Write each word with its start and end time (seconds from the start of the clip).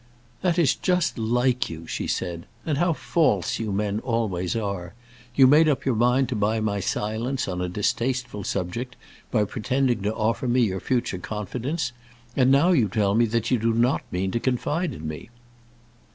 "That 0.41 0.57
is 0.57 0.73
just 0.73 1.19
like 1.19 1.69
you," 1.69 1.85
she 1.85 2.07
said. 2.07 2.47
"And 2.65 2.79
how 2.79 2.91
false 2.91 3.59
you 3.59 3.71
men 3.71 3.99
always 3.99 4.55
are. 4.55 4.95
You 5.35 5.45
made 5.45 5.69
up 5.69 5.85
your 5.85 5.93
mind 5.93 6.27
to 6.29 6.35
buy 6.35 6.59
my 6.59 6.79
silence 6.79 7.47
on 7.47 7.61
a 7.61 7.69
distasteful 7.69 8.43
subject 8.43 8.95
by 9.29 9.43
pretending 9.45 10.01
to 10.01 10.15
offer 10.15 10.47
me 10.47 10.61
your 10.61 10.79
future 10.79 11.19
confidence; 11.19 11.91
and 12.35 12.49
now 12.49 12.71
you 12.71 12.89
tell 12.89 13.13
me 13.13 13.25
that 13.27 13.51
you 13.51 13.59
do 13.59 13.73
not 13.73 14.01
mean 14.11 14.31
to 14.31 14.39
confide 14.39 14.91
in 14.93 15.07
me." 15.07 15.29